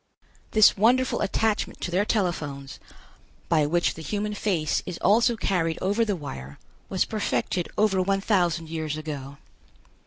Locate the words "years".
8.69-8.97